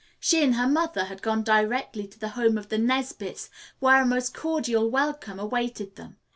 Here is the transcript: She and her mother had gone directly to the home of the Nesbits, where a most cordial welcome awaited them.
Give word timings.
She 0.19 0.43
and 0.43 0.55
her 0.55 0.67
mother 0.67 1.03
had 1.03 1.21
gone 1.21 1.43
directly 1.43 2.07
to 2.07 2.17
the 2.17 2.29
home 2.29 2.57
of 2.57 2.69
the 2.69 2.79
Nesbits, 2.79 3.51
where 3.77 4.01
a 4.01 4.05
most 4.07 4.33
cordial 4.33 4.89
welcome 4.89 5.37
awaited 5.39 5.95
them. 5.95 6.17